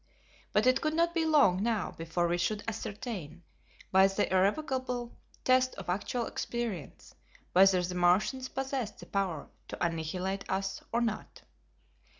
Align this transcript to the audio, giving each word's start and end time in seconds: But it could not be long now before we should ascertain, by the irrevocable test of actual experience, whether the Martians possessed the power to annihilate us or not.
But 0.51 0.65
it 0.65 0.81
could 0.81 0.95
not 0.95 1.13
be 1.13 1.25
long 1.27 1.61
now 1.61 1.91
before 1.91 2.27
we 2.27 2.39
should 2.39 2.63
ascertain, 2.67 3.43
by 3.91 4.07
the 4.07 4.33
irrevocable 4.33 5.15
test 5.43 5.75
of 5.75 5.89
actual 5.91 6.25
experience, 6.25 7.13
whether 7.53 7.83
the 7.83 7.93
Martians 7.93 8.49
possessed 8.49 8.97
the 8.97 9.05
power 9.05 9.51
to 9.67 9.85
annihilate 9.85 10.49
us 10.49 10.81
or 10.91 11.01
not. 11.01 11.43